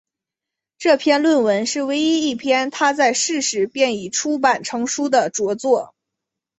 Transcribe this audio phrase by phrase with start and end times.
[0.79, 5.93] 这篇论文是唯一一篇他在世时便已出版成书的着作。